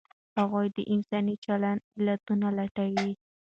[0.39, 3.11] هغوی د انساني چلند علتونه لټول.